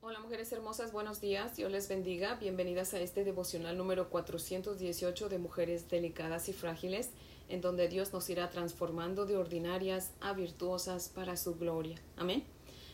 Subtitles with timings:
[0.00, 5.38] Hola mujeres hermosas, buenos días, Dios les bendiga, bienvenidas a este devocional número 418 de
[5.38, 7.10] Mujeres Delicadas y Frágiles,
[7.48, 12.00] en donde Dios nos irá transformando de ordinarias a virtuosas para su gloria.
[12.16, 12.44] Amén.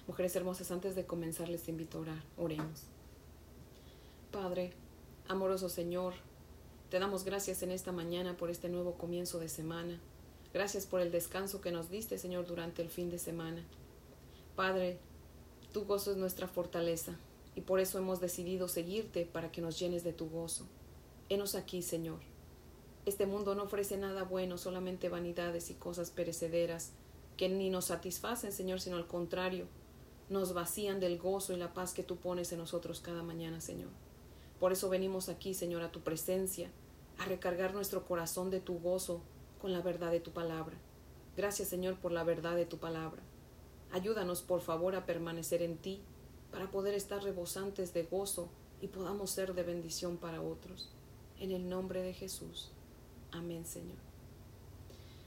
[0.06, 2.84] Mujeres hermosas, antes de comenzar les invito a orar, oremos.
[4.32, 4.72] Padre,
[5.28, 6.14] amoroso Señor,
[6.88, 10.00] te damos gracias en esta mañana por este nuevo comienzo de semana.
[10.54, 13.62] Gracias por el descanso que nos diste, Señor, durante el fin de semana.
[14.56, 14.98] Padre,
[15.74, 17.16] tu gozo es nuestra fortaleza
[17.56, 20.68] y por eso hemos decidido seguirte para que nos llenes de tu gozo.
[21.28, 22.20] Henos aquí, Señor.
[23.06, 26.92] Este mundo no ofrece nada bueno, solamente vanidades y cosas perecederas
[27.36, 29.66] que ni nos satisfacen, Señor, sino al contrario,
[30.30, 33.90] nos vacían del gozo y la paz que tú pones en nosotros cada mañana, Señor.
[34.60, 36.70] Por eso venimos aquí, Señor, a tu presencia,
[37.18, 39.22] a recargar nuestro corazón de tu gozo
[39.60, 40.76] con la verdad de tu palabra.
[41.36, 43.24] Gracias, Señor, por la verdad de tu palabra.
[43.94, 46.02] Ayúdanos, por favor, a permanecer en ti,
[46.50, 48.48] para poder estar rebosantes de gozo
[48.80, 50.90] y podamos ser de bendición para otros.
[51.38, 52.72] En el nombre de Jesús.
[53.30, 53.98] Amén, Señor.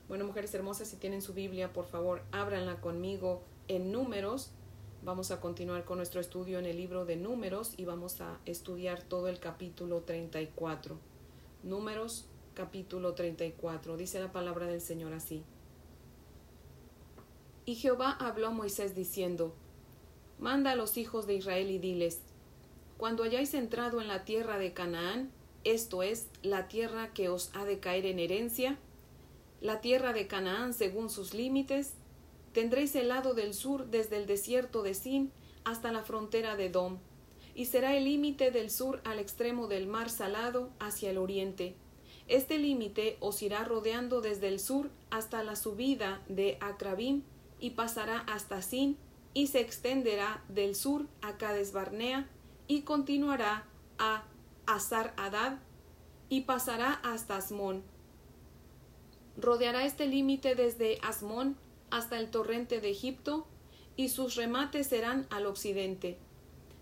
[0.10, 4.52] Bueno, mujeres hermosas, si tienen su Biblia, por favor, ábranla conmigo en números.
[5.02, 9.02] Vamos a continuar con nuestro estudio en el libro de números y vamos a estudiar
[9.02, 11.00] todo el capítulo 34.
[11.64, 13.96] Números, capítulo 34.
[13.96, 15.46] Dice la palabra del Señor así.
[17.68, 19.54] Y Jehová habló a Moisés diciendo,
[20.40, 22.22] Manda a los hijos de Israel y diles,
[22.96, 25.34] Cuando hayáis entrado en la tierra de Canaán,
[25.66, 28.78] esto es, la tierra que os ha de caer en herencia,
[29.60, 31.96] la tierra de Canaán según sus límites,
[32.54, 35.34] tendréis el lado del sur desde el desierto de Sin
[35.66, 37.00] hasta la frontera de Dom,
[37.54, 41.76] y será el límite del sur al extremo del mar salado hacia el oriente.
[42.30, 47.26] Este límite os irá rodeando desde el sur hasta la subida de Acrabín
[47.60, 48.98] y pasará hasta Sin
[49.34, 52.28] y se extenderá del sur a Cades Barnea
[52.68, 53.66] y continuará
[53.98, 54.24] a
[54.66, 55.60] Azar Adad
[56.30, 57.84] y pasará hasta Asmón.
[59.38, 61.56] Rodeará este límite desde Asmón
[61.90, 63.48] hasta el torrente de Egipto
[63.96, 66.18] y sus remates serán al occidente.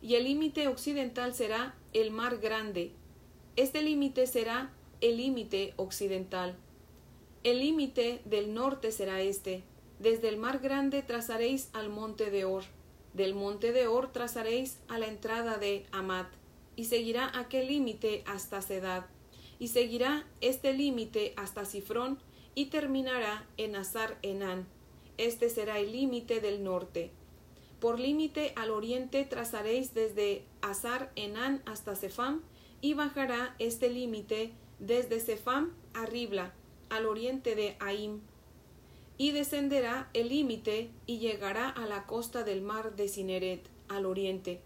[0.01, 2.91] Y el límite occidental será el mar grande.
[3.55, 4.71] Este límite será
[5.01, 6.55] el límite occidental.
[7.43, 9.63] El límite del norte será este,
[9.99, 12.63] desde el mar grande trazaréis al monte de Or,
[13.13, 16.27] del monte de Or trazaréis a la entrada de Amat,
[16.75, 19.05] y seguirá aquel límite hasta Sedad,
[19.59, 22.19] y seguirá este límite hasta Sifrón,
[22.55, 24.67] y terminará en Azar Enán.
[25.17, 27.11] Este será el límite del norte.
[27.79, 32.41] Por límite al oriente trazaréis desde Azar Enán hasta Sefam,
[32.81, 36.53] y bajará este límite desde Sefam a Ribla,
[36.89, 38.19] al oriente de Aim,
[39.17, 44.61] y descenderá el límite y llegará a la costa del mar de Cineret, al oriente.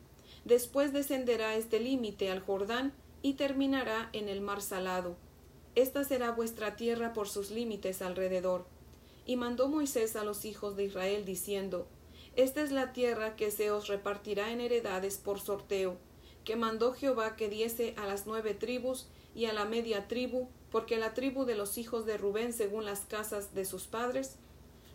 [0.46, 5.18] Después descenderá este límite al Jordán y terminará en el mar salado.
[5.76, 8.66] Esta será vuestra tierra por sus límites alrededor.
[9.26, 11.88] Y mandó Moisés a los hijos de Israel diciendo,
[12.36, 15.98] Esta es la tierra que se os repartirá en heredades por sorteo,
[16.44, 20.98] que mandó Jehová que diese a las nueve tribus y a la media tribu porque
[20.98, 24.36] la tribu de los hijos de Rubén según las casas de sus padres,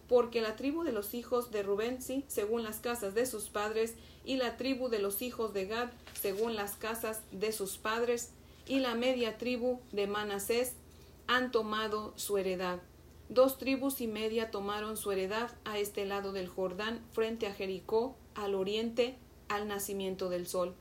[0.09, 3.95] porque la tribu de los hijos de Rubén sí, según las casas de sus padres,
[4.25, 5.91] y la tribu de los hijos de Gad
[6.21, 8.31] según las casas de sus padres,
[8.67, 10.75] y la media tribu de Manasés
[11.27, 12.81] han tomado su heredad.
[13.29, 18.17] Dos tribus y media tomaron su heredad a este lado del Jordán, frente a Jericó,
[18.35, 19.17] al oriente,
[19.49, 20.75] al nacimiento del sol.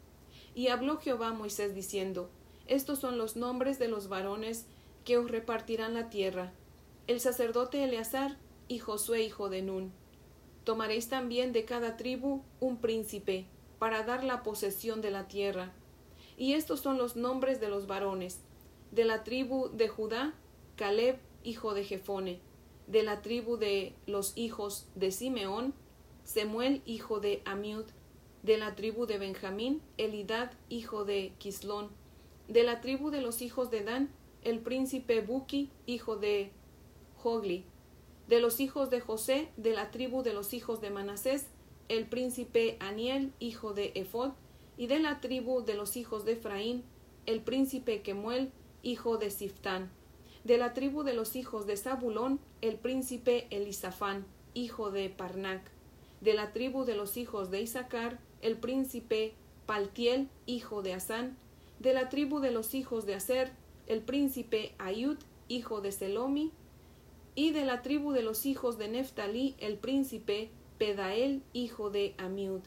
[0.54, 2.30] Y habló Jehová a Moisés diciendo,
[2.68, 4.66] Estos son los nombres de los varones
[5.06, 6.54] que os repartirán la tierra,
[7.08, 8.38] el sacerdote Eleazar
[8.68, 9.92] y Josué hijo de Nun.
[10.64, 13.46] Tomaréis también de cada tribu un príncipe,
[13.84, 15.74] para dar la posesión de la tierra.
[16.38, 18.40] Y estos son los nombres de los varones.
[18.92, 20.34] De la tribu de Judá,
[20.78, 22.40] Caleb, hijo de Jefone.
[22.88, 25.74] De la tribu de los hijos de Simeón,
[26.24, 27.84] Semuel, hijo de Amiud.
[28.42, 31.90] De la tribu de Benjamín, Elidad, hijo de Quislón.
[32.48, 34.10] De la tribu de los hijos de Dan,
[34.44, 36.52] el príncipe Buki, hijo de
[37.18, 37.66] Jogli.
[38.28, 41.48] De los hijos de José, de la tribu de los hijos de Manasés,
[41.90, 44.32] el príncipe Aniel, hijo de Ephod,
[44.78, 46.84] y de la tribu de los hijos de Efraín,
[47.26, 48.52] el príncipe Kemuel,
[48.82, 49.92] hijo de Siftán.
[50.44, 55.62] De la tribu de los hijos de Zabulón, el príncipe Elisafán, hijo de Parnac.
[56.22, 59.36] De la tribu de los hijos de Isaacar, el príncipe
[59.66, 61.38] Paltiel, hijo de Asán.
[61.80, 63.52] De la tribu de los hijos de Aser,
[63.88, 66.52] el príncipe Ayud, hijo de Selomi,
[67.36, 72.62] y de la tribu de los hijos de Neftalí, el príncipe Pedael, hijo de Amiud.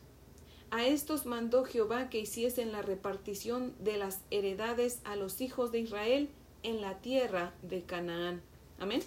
[0.71, 5.81] A estos mandó Jehová que hiciesen la repartición de las heredades a los hijos de
[5.81, 6.29] Israel
[6.65, 8.43] en la tierra de Canaán.
[8.81, 9.01] Amén.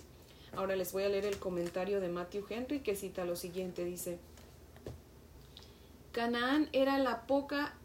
[0.55, 4.17] Ahora les voy a leer el comentario de Matthew Henry que cita lo siguiente, dice,
[6.11, 7.75] Canaán era la poca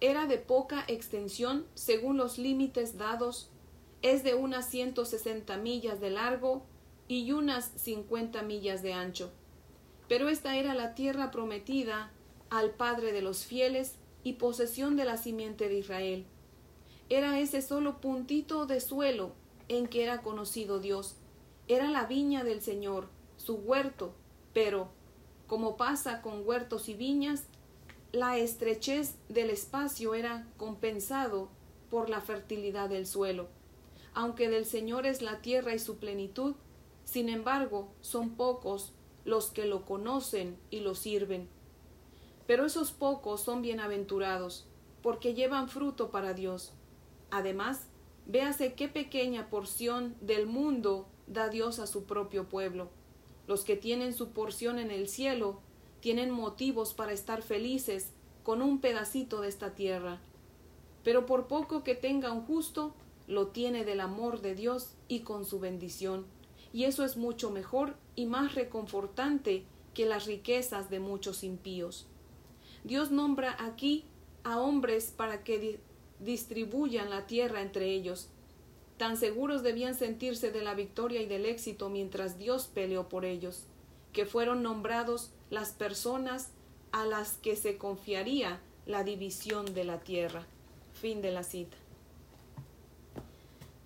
[0.00, 3.50] era de poca extensión según los límites dados,
[4.02, 6.62] es de unas 160 millas de largo
[7.06, 9.30] y unas 50 millas de ancho.
[10.08, 12.10] Pero esta era la tierra prometida
[12.48, 16.26] al Padre de los fieles y posesión de la simiente de Israel.
[17.10, 19.32] Era ese solo puntito de suelo
[19.68, 21.16] en que era conocido Dios.
[21.68, 24.14] Era la viña del Señor, su huerto,
[24.52, 24.88] pero,
[25.46, 27.44] como pasa con huertos y viñas,
[28.12, 31.48] la estrechez del espacio era compensado
[31.90, 33.48] por la fertilidad del suelo.
[34.14, 36.54] Aunque del Señor es la tierra y su plenitud,
[37.04, 38.92] sin embargo, son pocos
[39.24, 41.48] los que lo conocen y lo sirven.
[42.46, 44.66] Pero esos pocos son bienaventurados,
[45.02, 46.72] porque llevan fruto para Dios.
[47.30, 47.86] Además,
[48.26, 52.90] véase qué pequeña porción del mundo da Dios a su propio pueblo.
[53.46, 55.60] Los que tienen su porción en el cielo
[56.00, 58.10] tienen motivos para estar felices
[58.42, 60.20] con un pedacito de esta tierra.
[61.04, 62.94] Pero por poco que tenga un justo,
[63.26, 66.26] lo tiene del amor de Dios y con su bendición.
[66.72, 69.64] Y eso es mucho mejor y más reconfortante
[69.94, 72.06] que las riquezas de muchos impíos.
[72.84, 74.04] Dios nombra aquí
[74.44, 75.80] a hombres para que
[76.18, 78.28] distribuyan la tierra entre ellos.
[78.96, 83.64] Tan seguros debían sentirse de la victoria y del éxito mientras Dios peleó por ellos,
[84.12, 86.48] que fueron nombrados las personas
[86.92, 90.46] a las que se confiaría la división de la tierra.
[90.94, 91.76] Fin de la cita.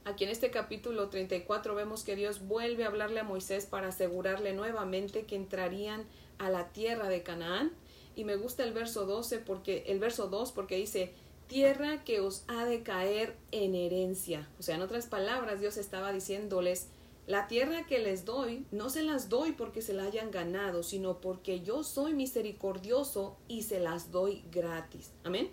[0.04, 4.52] Aquí en este capítulo 34 vemos que Dios vuelve a hablarle a Moisés para asegurarle
[4.52, 6.04] nuevamente que entrarían
[6.38, 7.72] a la tierra de Canaán.
[8.14, 11.14] Y me gusta el verso 12 porque el verso 2 porque dice
[11.48, 14.48] tierra que os ha de caer en herencia.
[14.58, 16.88] O sea, en otras palabras, Dios estaba diciéndoles
[17.26, 21.20] la tierra que les doy, no se las doy porque se la hayan ganado, sino
[21.20, 25.10] porque yo soy misericordioso y se las doy gratis.
[25.24, 25.50] Amén.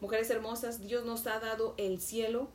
[0.00, 2.48] Mujeres hermosas, Dios nos ha dado el cielo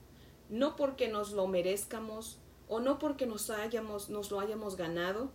[0.50, 2.38] no porque nos lo merezcamos
[2.68, 5.32] o no porque nos, hayamos, nos lo hayamos ganado,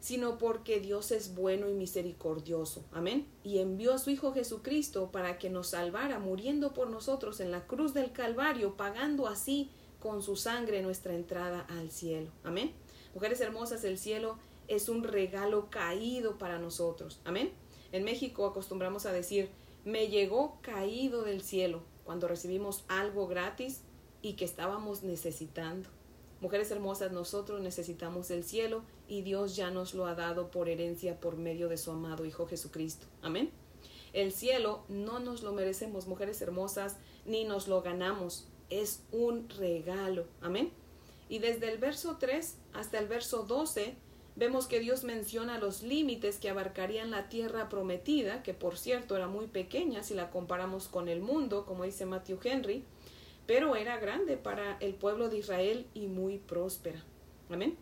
[0.00, 2.84] sino porque Dios es bueno y misericordioso.
[2.92, 3.26] Amén.
[3.42, 7.66] Y envió a su Hijo Jesucristo para que nos salvara, muriendo por nosotros en la
[7.66, 9.70] cruz del Calvario, pagando así
[10.00, 12.30] con su sangre nuestra entrada al cielo.
[12.44, 12.72] Amén.
[13.14, 17.20] Mujeres hermosas, el cielo es un regalo caído para nosotros.
[17.24, 17.52] Amén.
[17.92, 19.48] En México acostumbramos a decir,
[19.84, 23.80] me llegó caído del cielo cuando recibimos algo gratis
[24.22, 25.88] y que estábamos necesitando.
[26.40, 31.18] Mujeres hermosas, nosotros necesitamos el cielo y Dios ya nos lo ha dado por herencia
[31.18, 33.06] por medio de su amado Hijo Jesucristo.
[33.22, 33.50] Amén.
[34.12, 36.96] El cielo no nos lo merecemos, mujeres hermosas,
[37.26, 40.26] ni nos lo ganamos es un regalo.
[40.40, 40.70] Amén.
[41.28, 43.94] Y desde el verso 3 hasta el verso 12
[44.36, 49.26] vemos que Dios menciona los límites que abarcarían la tierra prometida, que por cierto era
[49.26, 52.84] muy pequeña si la comparamos con el mundo, como dice Matthew Henry,
[53.46, 57.02] pero era grande para el pueblo de Israel y muy próspera.
[57.50, 57.76] Amén.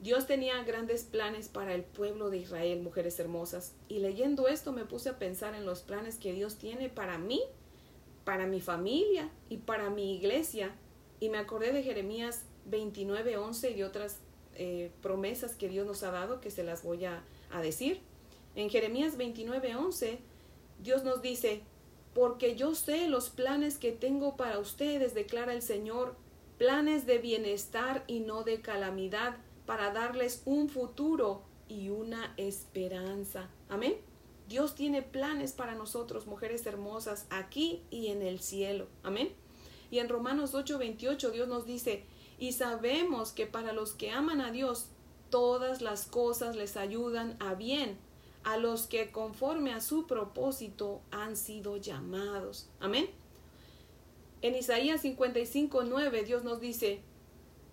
[0.00, 4.86] Dios tenía grandes planes para el pueblo de Israel, mujeres hermosas, y leyendo esto me
[4.86, 7.42] puse a pensar en los planes que Dios tiene para mí
[8.24, 10.74] para mi familia y para mi iglesia.
[11.20, 14.20] Y me acordé de Jeremías 29, 11 y de otras
[14.54, 18.00] eh, promesas que Dios nos ha dado que se las voy a, a decir.
[18.54, 20.18] En Jeremías 29, 11,
[20.82, 21.62] Dios nos dice,
[22.14, 26.16] porque yo sé los planes que tengo para ustedes, declara el Señor,
[26.58, 33.48] planes de bienestar y no de calamidad, para darles un futuro y una esperanza.
[33.68, 34.09] Amén.
[34.50, 38.88] Dios tiene planes para nosotros, mujeres hermosas, aquí y en el cielo.
[39.04, 39.32] Amén.
[39.92, 42.02] Y en Romanos 8:28 Dios nos dice,
[42.36, 44.88] y sabemos que para los que aman a Dios,
[45.30, 47.96] todas las cosas les ayudan a bien,
[48.42, 52.68] a los que conforme a su propósito han sido llamados.
[52.80, 53.08] Amén.
[54.42, 57.02] En Isaías 55:9 Dios nos dice,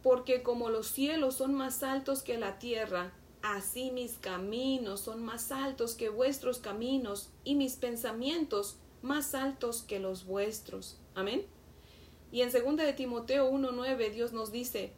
[0.04, 5.52] porque como los cielos son más altos que la tierra, Así mis caminos son más
[5.52, 10.98] altos que vuestros caminos y mis pensamientos más altos que los vuestros.
[11.16, 11.46] Amén.
[12.32, 14.92] Y en 2 de Timoteo 1:9 Dios nos dice,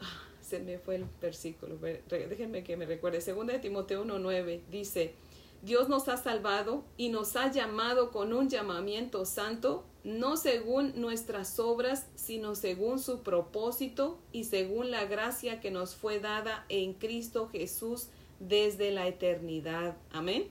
[0.00, 3.18] ah, se me fue el versículo, déjenme que me recuerde.
[3.18, 5.14] 2 de Timoteo 1:9 dice,
[5.62, 11.58] Dios nos ha salvado y nos ha llamado con un llamamiento santo, no según nuestras
[11.58, 17.48] obras, sino según su propósito y según la gracia que nos fue dada en Cristo
[17.50, 18.08] Jesús
[18.40, 19.96] desde la eternidad.
[20.10, 20.48] Amén.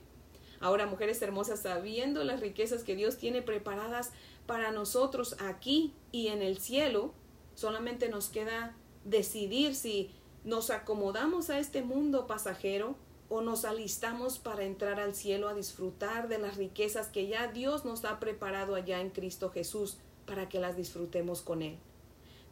[0.61, 4.11] Ahora, mujeres hermosas, sabiendo las riquezas que Dios tiene preparadas
[4.45, 7.13] para nosotros aquí y en el cielo,
[7.55, 10.11] solamente nos queda decidir si
[10.43, 12.95] nos acomodamos a este mundo pasajero
[13.33, 17.85] o nos alistamos para entrar al cielo a disfrutar de las riquezas que ya Dios
[17.85, 19.95] nos ha preparado allá en Cristo Jesús
[20.25, 21.77] para que las disfrutemos con Él.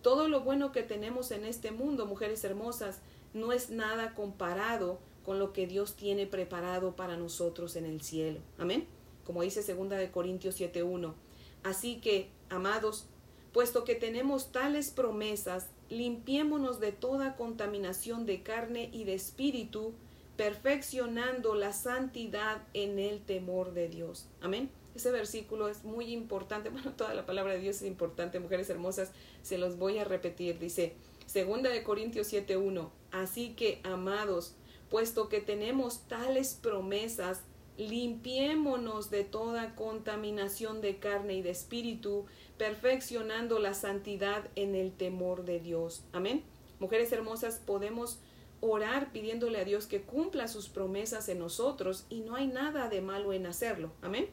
[0.01, 3.01] Todo lo bueno que tenemos en este mundo, mujeres hermosas,
[3.33, 8.39] no es nada comparado con lo que Dios tiene preparado para nosotros en el cielo.
[8.57, 8.87] Amén.
[9.25, 11.13] Como dice segunda de Corintios 7:1.
[11.61, 13.05] Así que, amados,
[13.51, 19.93] puesto que tenemos tales promesas, limpiémonos de toda contaminación de carne y de espíritu,
[20.39, 24.25] perfeccionando la santidad en el temor de Dios.
[24.39, 24.69] Amén.
[24.95, 26.69] Ese versículo es muy importante.
[26.73, 29.11] Bueno, toda la palabra de Dios es importante, mujeres hermosas.
[29.43, 30.57] Se los voy a repetir.
[30.57, 30.93] Dice,
[31.25, 32.89] segunda de Corintios 7:1.
[33.11, 34.55] Así que, amados,
[34.89, 37.41] puesto que tenemos tales promesas,
[37.77, 42.27] limpiémonos de toda contaminación de carne y de espíritu,
[42.57, 46.05] perfeccionando la santidad en el temor de Dios.
[46.13, 46.45] Amén.
[46.79, 48.19] Mujeres hermosas, podemos
[48.61, 53.01] orar pidiéndole a Dios que cumpla sus promesas en nosotros y no hay nada de
[53.01, 53.91] malo en hacerlo.
[54.01, 54.29] Amén.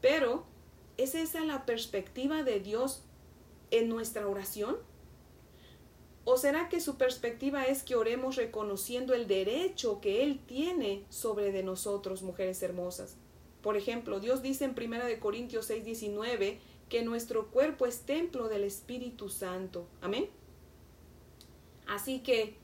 [0.00, 0.44] Pero,
[0.96, 3.02] ¿es esa la perspectiva de Dios
[3.70, 4.76] en nuestra oración?
[6.24, 11.50] ¿O será que su perspectiva es que oremos reconociendo el derecho que Él tiene sobre
[11.50, 13.16] de nosotros, mujeres hermosas?
[13.60, 18.64] Por ejemplo, Dios dice en 1 Corintios 6, 19 que nuestro cuerpo es templo del
[18.64, 19.86] Espíritu Santo.
[20.00, 20.28] Amén.
[21.86, 22.56] Así que,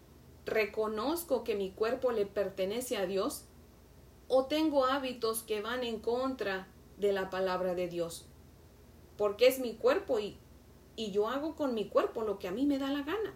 [0.49, 3.45] ¿reconozco que mi cuerpo le pertenece a Dios?
[4.27, 8.27] ¿O tengo hábitos que van en contra de la palabra de Dios?
[9.17, 10.37] Porque es mi cuerpo y,
[10.97, 13.35] y yo hago con mi cuerpo lo que a mí me da la gana.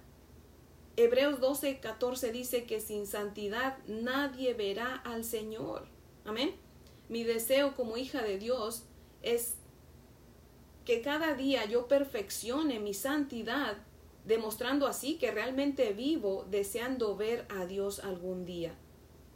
[0.96, 5.86] Hebreos 12, 14 dice que sin santidad nadie verá al Señor.
[6.24, 6.54] Amén.
[7.08, 8.84] Mi deseo como hija de Dios
[9.22, 9.56] es
[10.84, 13.78] que cada día yo perfeccione mi santidad,
[14.24, 18.74] demostrando así que realmente vivo deseando ver a Dios algún día.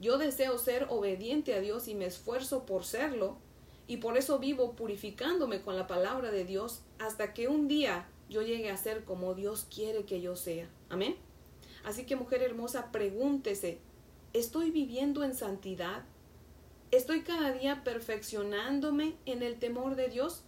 [0.01, 3.39] Yo deseo ser obediente a Dios y me esfuerzo por serlo,
[3.89, 8.43] y por eso vivo purificándome con la palabra de Dios hasta que un día yo
[8.43, 10.69] llegue a ser como Dios quiere que yo sea.
[10.89, 11.17] Amén.
[11.85, 13.79] Así que mujer hermosa, pregúntese,
[14.33, 16.05] ¿estoy viviendo en santidad?
[16.91, 20.43] ¿Estoy cada día perfeccionándome en el temor de Dios?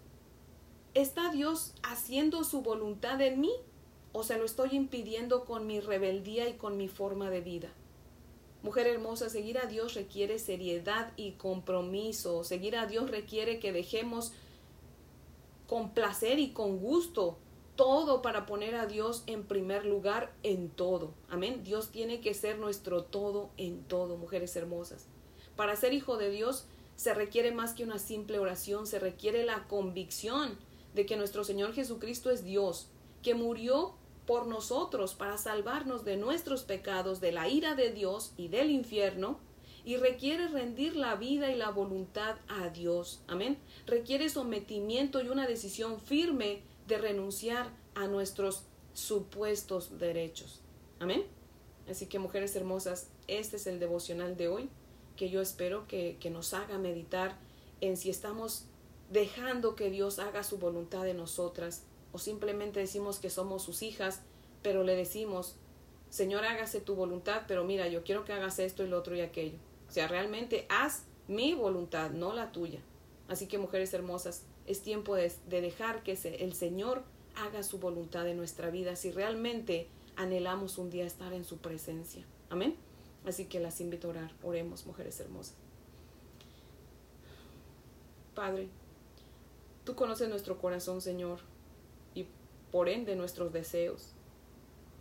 [0.95, 3.53] ¿Está Dios haciendo su voluntad en mí
[4.19, 7.69] o se lo estoy impidiendo con mi rebeldía y con mi forma de vida?
[8.65, 12.43] Mujer hermosa, seguir a Dios requiere seriedad y compromiso.
[12.43, 14.33] Seguir a Dios requiere que dejemos
[15.69, 17.39] con placer y con gusto
[17.77, 21.15] todo para poner a Dios en primer lugar en todo.
[21.29, 21.63] Amén.
[21.63, 25.07] Dios tiene que ser nuestro todo en todo, mujeres hermosas.
[25.55, 29.69] Para ser hijo de Dios se requiere más que una simple oración, se requiere la
[29.69, 30.59] convicción
[30.93, 32.89] de que nuestro Señor Jesucristo es Dios,
[33.23, 33.95] que murió
[34.29, 39.41] por nosotros para salvarnos de nuestros pecados, de la ira de Dios y del infierno,
[39.87, 43.23] y requiere rendir la vida y la voluntad a Dios.
[43.27, 43.57] Amén.
[43.87, 50.61] Requiere sometimiento y una decisión firme de renunciar a nuestros supuestos derechos.
[50.99, 51.25] Amén.
[51.89, 54.69] Así que mujeres hermosas, este es el devocional de hoy
[55.17, 57.39] que yo espero que, que nos haga meditar
[57.81, 58.67] en si estamos
[59.11, 64.23] dejando que Dios haga su voluntad en nosotras o simplemente decimos que somos sus hijas,
[64.63, 65.57] pero le decimos,
[66.11, 69.21] Señor, hágase tu voluntad, pero mira, yo quiero que hagas esto y lo otro y
[69.21, 69.59] aquello.
[69.89, 72.81] O sea, realmente haz mi voluntad, no la tuya.
[73.29, 77.03] Así que mujeres hermosas, es tiempo de, dejar que el Señor
[77.37, 82.25] haga su voluntad en nuestra vida si realmente anhelamos un día estar en su presencia.
[82.51, 82.77] Amén.
[83.27, 84.33] Así que las invito a orar.
[84.43, 85.55] Oremos, mujeres hermosas.
[88.35, 88.69] Padre,
[89.85, 91.41] tú conoces nuestro corazón, Señor,
[92.71, 94.13] por ende nuestros deseos.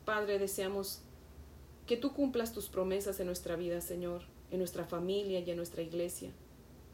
[0.05, 1.01] Padre, deseamos
[1.85, 5.81] que tú cumplas tus promesas en nuestra vida, Señor, en nuestra familia y en nuestra
[5.81, 6.31] iglesia.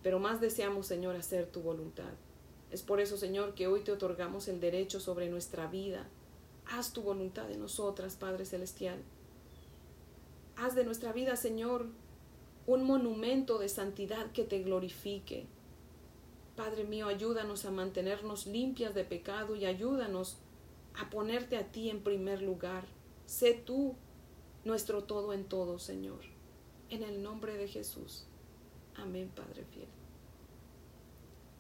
[0.02, 2.14] Pero más deseamos, Señor, hacer tu voluntad.
[2.72, 6.08] Es por eso, Señor, que hoy te otorgamos el derecho sobre nuestra vida.
[6.66, 8.98] Haz tu voluntad en nosotras, Padre Celestial.
[10.56, 11.88] Haz de nuestra vida, Señor,
[12.66, 15.46] un monumento de santidad que te glorifique.
[16.56, 20.38] Padre mío, ayúdanos a mantenernos limpias de pecado y ayúdanos
[20.96, 22.86] a ponerte a ti en primer lugar.
[23.26, 23.96] Sé tú
[24.64, 26.22] nuestro todo en todo, Señor.
[26.90, 28.26] En el nombre de Jesús.
[28.96, 29.88] Amén, Padre fiel.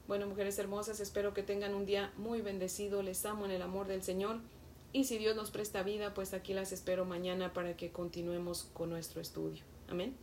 [0.07, 3.01] Bueno, mujeres hermosas, espero que tengan un día muy bendecido.
[3.01, 4.39] Les amo en el amor del Señor.
[4.91, 8.89] Y si Dios nos presta vida, pues aquí las espero mañana para que continuemos con
[8.89, 9.63] nuestro estudio.
[9.87, 10.15] Amén.